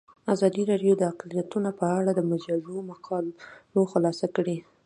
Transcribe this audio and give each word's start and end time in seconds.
ازادي 0.33 0.63
راډیو 0.71 0.93
د 0.97 1.03
اقلیتونه 1.11 1.69
په 1.79 1.85
اړه 1.97 2.11
د 2.13 2.21
مجلو 2.31 2.75
مقالو 2.91 3.83
خلاصه 3.91 4.27
کړې. 4.35 4.57